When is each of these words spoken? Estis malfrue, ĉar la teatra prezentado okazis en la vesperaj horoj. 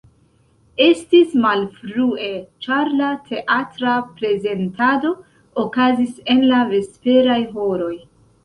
Estis 0.83 1.35
malfrue, 1.43 2.29
ĉar 2.67 2.89
la 3.03 3.11
teatra 3.27 3.93
prezentado 4.23 5.13
okazis 5.65 6.19
en 6.37 6.45
la 6.55 6.67
vesperaj 6.73 7.41
horoj. 7.57 7.97